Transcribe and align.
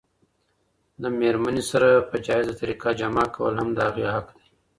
د 1.01 1.03
ميرمني 1.19 1.63
سره 1.71 1.89
په 2.09 2.15
جائزه 2.25 2.53
طريقه 2.61 2.89
جماع 3.01 3.27
کول 3.35 3.53
هم 3.61 3.69
د 3.73 3.79
هغې 3.87 4.05
حق 4.15 4.27
دی. 4.35 4.45